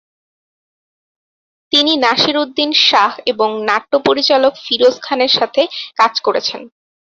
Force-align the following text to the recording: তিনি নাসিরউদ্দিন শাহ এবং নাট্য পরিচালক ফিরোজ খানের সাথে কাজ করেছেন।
তিনি 1.71 1.91
নাসিরউদ্দিন 1.97 2.71
শাহ 2.87 3.11
এবং 3.25 3.49
নাট্য 3.69 3.91
পরিচালক 4.07 4.53
ফিরোজ 4.65 4.95
খানের 5.01 5.31
সাথে 5.37 5.61
কাজ 5.97 6.13
করেছেন। 6.25 6.61